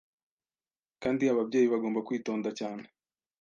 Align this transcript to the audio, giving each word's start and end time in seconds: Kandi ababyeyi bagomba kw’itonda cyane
Kandi 1.03 1.23
ababyeyi 1.33 1.67
bagomba 1.73 1.99
kw’itonda 2.05 2.49
cyane 2.59 2.83